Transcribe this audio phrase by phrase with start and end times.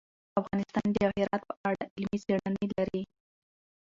[0.41, 3.01] افغانستان د جواهرات په اړه علمي څېړنې لري.